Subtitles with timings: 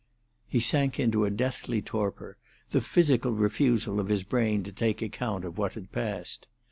[0.47, 2.35] He sank into a deathly torpor,
[2.71, 6.47] the physical refusal of his brain to take account of what had passed.